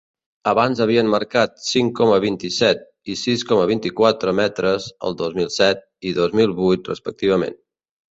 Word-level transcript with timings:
Abans 0.51 0.79
havien 0.83 1.09
marcat 1.15 1.51
cinc 1.65 1.91
coma 1.99 2.15
vint-i-set 2.23 2.81
i 3.13 3.17
sis 3.23 3.43
coma 3.49 3.67
vint-i-quatre 3.73 4.33
metres 4.39 4.87
el 5.11 5.19
dos 5.21 5.37
mil 5.41 5.53
set 5.57 5.85
i 6.13 6.15
dos 6.21 6.35
mil 6.41 6.57
vuit 6.63 6.91
respectivament. 6.93 7.61